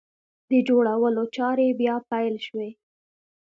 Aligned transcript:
د 0.49 0.51
جوړولو 0.67 1.23
چارې 1.35 1.67
بیا 1.79 1.95
پیل 2.09 2.35
شوې! 2.45 2.69